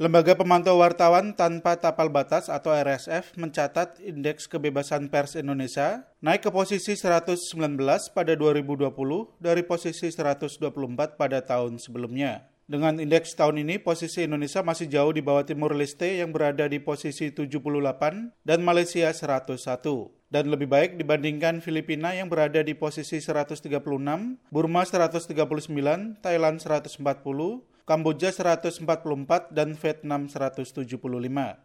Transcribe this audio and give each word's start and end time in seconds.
Lembaga 0.00 0.32
Pemantau 0.32 0.80
Wartawan 0.80 1.36
Tanpa 1.36 1.76
Tapal 1.76 2.08
Batas 2.08 2.48
atau 2.48 2.72
RSF 2.72 3.36
mencatat 3.36 4.00
indeks 4.00 4.48
kebebasan 4.48 5.12
pers 5.12 5.36
Indonesia 5.36 6.08
naik 6.24 6.48
ke 6.48 6.48
posisi 6.48 6.96
119 6.96 7.36
pada 8.16 8.32
2020 8.32 8.96
dari 9.36 9.60
posisi 9.60 10.08
124 10.08 11.20
pada 11.20 11.44
tahun 11.44 11.76
sebelumnya. 11.76 12.48
Dengan 12.64 12.96
indeks 12.96 13.36
tahun 13.36 13.60
ini, 13.60 13.76
posisi 13.76 14.24
Indonesia 14.24 14.64
masih 14.64 14.88
jauh 14.88 15.12
di 15.12 15.20
bawah 15.20 15.44
Timur 15.44 15.76
Leste 15.76 16.16
yang 16.16 16.32
berada 16.32 16.64
di 16.64 16.80
posisi 16.80 17.28
78 17.28 17.60
dan 18.40 18.64
Malaysia 18.64 19.12
101 19.12 19.52
dan 20.30 20.46
lebih 20.46 20.70
baik 20.70 20.94
dibandingkan 20.94 21.58
Filipina 21.58 22.14
yang 22.14 22.30
berada 22.30 22.62
di 22.62 22.72
posisi 22.72 23.18
136, 23.18 23.66
Burma 24.48 24.82
139, 24.86 26.22
Thailand 26.22 26.56
140, 26.62 27.02
Kamboja 27.90 28.30
144 28.30 28.86
dan 29.50 29.74
Vietnam 29.74 30.30
175. 30.30 30.86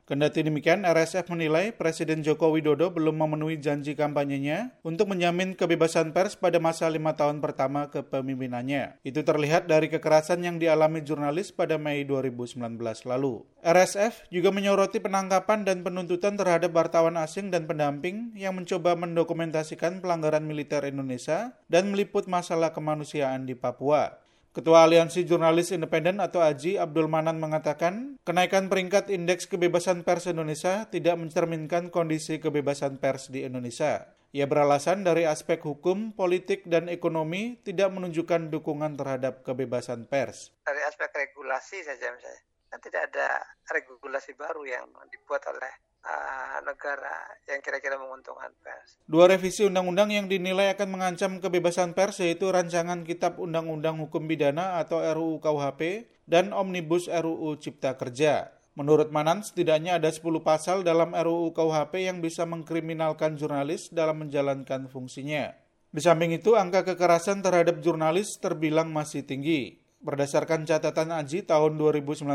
Kendati 0.09 0.41
demikian, 0.41 0.81
RSF 0.81 1.29
menilai 1.29 1.69
Presiden 1.69 2.25
Joko 2.25 2.49
Widodo 2.49 2.89
belum 2.89 3.21
memenuhi 3.21 3.61
janji 3.61 3.93
kampanyenya 3.93 4.73
untuk 4.81 5.13
menjamin 5.13 5.53
kebebasan 5.53 6.17
pers 6.17 6.33
pada 6.33 6.57
masa 6.57 6.89
lima 6.89 7.13
tahun 7.13 7.45
pertama 7.45 7.93
kepemimpinannya. 7.93 8.97
Itu 9.05 9.21
terlihat 9.21 9.69
dari 9.69 9.85
kekerasan 9.85 10.41
yang 10.41 10.57
dialami 10.57 11.05
jurnalis 11.05 11.53
pada 11.53 11.77
Mei 11.77 12.01
2019 12.09 12.57
lalu. 13.05 13.45
RSF 13.61 14.25
juga 14.33 14.49
menyoroti 14.49 14.97
penangkapan 14.97 15.61
dan 15.61 15.85
penuntutan 15.85 16.41
terhadap 16.41 16.73
wartawan 16.73 17.21
asing 17.21 17.53
dan 17.53 17.69
pendamping 17.69 18.33
yang 18.33 18.57
mencoba 18.57 18.97
mendokumentasikan 18.97 20.01
pelanggaran 20.01 20.41
militer 20.41 20.89
Indonesia 20.89 21.53
dan 21.69 21.93
meliput 21.93 22.25
masalah 22.25 22.73
kemanusiaan 22.73 23.45
di 23.45 23.53
Papua. 23.53 24.24
Ketua 24.55 24.87
Aliansi 24.87 25.27
Jurnalis 25.27 25.75
Independen 25.75 26.23
atau 26.23 26.39
AJI 26.39 26.79
Abdul 26.79 27.11
Manan 27.11 27.43
mengatakan, 27.43 28.15
kenaikan 28.23 28.71
peringkat 28.71 29.11
indeks 29.11 29.51
kebebasan 29.51 30.07
pers 30.07 30.31
Indonesia 30.31 30.87
tidak 30.87 31.19
mencerminkan 31.19 31.91
kondisi 31.91 32.39
kebebasan 32.39 32.95
pers 32.95 33.27
di 33.27 33.43
Indonesia. 33.43 34.15
Ia 34.31 34.47
beralasan 34.47 35.03
dari 35.03 35.27
aspek 35.27 35.59
hukum, 35.59 36.15
politik, 36.15 36.63
dan 36.71 36.87
ekonomi 36.87 37.59
tidak 37.67 37.91
menunjukkan 37.99 38.47
dukungan 38.47 38.95
terhadap 38.95 39.43
kebebasan 39.43 40.07
pers. 40.07 40.55
Dari 40.63 40.79
aspek 40.87 41.11
regulasi 41.11 41.83
saja 41.83 42.15
misalnya, 42.15 42.39
kan 42.71 42.79
tidak 42.79 43.11
ada 43.11 43.27
regulasi 43.75 44.39
baru 44.39 44.63
yang 44.63 44.87
dibuat 45.11 45.43
oleh 45.51 45.94
uh, 46.05 46.57
negara 46.61 47.17
yang 47.49 47.59
kira-kira 47.65 47.97
menguntungkan 47.97 48.53
pers. 48.61 49.01
Dua 49.09 49.25
revisi 49.25 49.65
undang-undang 49.65 50.13
yang 50.13 50.29
dinilai 50.29 50.77
akan 50.77 50.93
mengancam 50.93 51.41
kebebasan 51.41 51.97
pers 51.97 52.21
yaitu 52.21 52.53
rancangan 52.53 53.01
Kitab 53.01 53.41
Undang-Undang 53.41 53.99
Hukum 54.05 54.29
Pidana 54.29 54.77
atau 54.79 55.01
RUU 55.01 55.41
KUHP 55.41 56.09
dan 56.29 56.53
Omnibus 56.53 57.09
RUU 57.09 57.57
Cipta 57.57 57.97
Kerja. 57.97 58.53
Menurut 58.75 59.07
Manan, 59.07 59.39
setidaknya 59.39 59.95
ada 59.95 60.11
10 60.11 60.43
pasal 60.43 60.83
dalam 60.83 61.15
RUU 61.15 61.55
KUHP 61.55 62.11
yang 62.11 62.19
bisa 62.19 62.43
mengkriminalkan 62.43 63.39
jurnalis 63.39 63.87
dalam 63.87 64.27
menjalankan 64.27 64.91
fungsinya. 64.91 65.55
Di 65.95 66.03
samping 66.03 66.35
itu, 66.35 66.59
angka 66.59 66.83
kekerasan 66.83 67.39
terhadap 67.39 67.79
jurnalis 67.79 68.35
terbilang 68.35 68.91
masih 68.91 69.23
tinggi. 69.23 69.79
Berdasarkan 70.03 70.67
catatan 70.67 71.15
Aji 71.15 71.47
tahun 71.47 71.79
2019, 71.79 72.27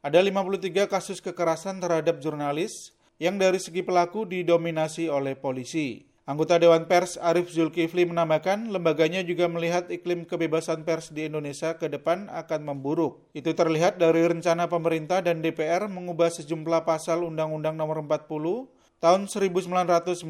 ada 0.00 0.16
53 0.16 0.88
kasus 0.88 1.20
kekerasan 1.20 1.76
terhadap 1.76 2.24
jurnalis 2.24 2.96
yang 3.20 3.36
dari 3.36 3.60
segi 3.60 3.84
pelaku 3.84 4.24
didominasi 4.24 5.12
oleh 5.12 5.36
polisi. 5.36 6.08
Anggota 6.24 6.56
Dewan 6.56 6.88
Pers 6.88 7.20
Arif 7.20 7.52
Zulkifli 7.52 8.08
menambahkan, 8.08 8.72
lembaganya 8.72 9.20
juga 9.20 9.44
melihat 9.50 9.92
iklim 9.92 10.24
kebebasan 10.24 10.88
pers 10.88 11.12
di 11.12 11.28
Indonesia 11.28 11.76
ke 11.76 11.92
depan 11.92 12.32
akan 12.32 12.60
memburuk. 12.64 13.28
Itu 13.36 13.52
terlihat 13.52 14.00
dari 14.00 14.24
rencana 14.24 14.72
pemerintah 14.72 15.20
dan 15.20 15.44
DPR 15.44 15.90
mengubah 15.90 16.32
sejumlah 16.32 16.88
pasal 16.88 17.26
Undang-Undang 17.26 17.76
Nomor 17.76 18.00
40 18.06 18.72
tahun 19.04 19.28
1999 19.28 20.22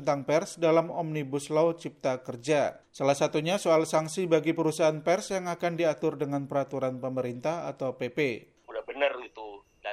tentang 0.00 0.24
pers 0.24 0.56
dalam 0.56 0.88
Omnibus 0.88 1.52
Law 1.52 1.76
Cipta 1.76 2.24
Kerja. 2.24 2.80
Salah 2.94 3.16
satunya 3.18 3.60
soal 3.60 3.84
sanksi 3.84 4.24
bagi 4.24 4.56
perusahaan 4.56 5.02
pers 5.04 5.34
yang 5.34 5.50
akan 5.50 5.76
diatur 5.76 6.16
dengan 6.16 6.48
peraturan 6.48 7.02
pemerintah 7.02 7.68
atau 7.68 7.98
PP 7.98 8.54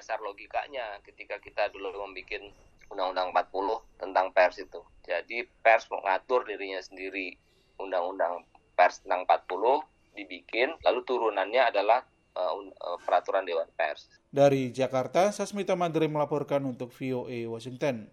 dasar 0.05 0.21
logikanya 0.21 1.01
ketika 1.01 1.41
kita 1.41 1.73
dulu 1.73 1.89
membuat 1.97 2.53
Undang-Undang 2.93 3.33
40 3.33 3.81
tentang 3.97 4.29
pers 4.29 4.61
itu. 4.61 4.77
Jadi 5.01 5.49
pers 5.65 5.89
mengatur 5.89 6.45
dirinya 6.45 6.77
sendiri. 6.77 7.33
Undang-Undang 7.81 8.45
pers 8.77 9.01
tentang 9.01 9.25
40 9.25 9.81
dibikin, 10.13 10.77
lalu 10.85 11.01
turunannya 11.09 11.73
adalah 11.73 12.05
uh, 12.37 12.53
uh, 12.53 13.01
peraturan 13.01 13.49
Dewan 13.49 13.65
Pers. 13.73 14.05
Dari 14.29 14.69
Jakarta, 14.69 15.33
Sasmita 15.33 15.73
Mandiri 15.73 16.05
melaporkan 16.05 16.61
untuk 16.69 16.93
VOA 16.93 17.49
Washington. 17.49 18.05